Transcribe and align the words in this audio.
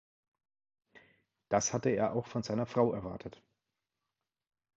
Das 1.49 1.73
hatte 1.73 1.91
er 1.91 2.13
auch 2.15 2.25
von 2.25 2.41
seiner 2.41 2.65
Frau 2.65 2.91
erwartet. 2.91 3.39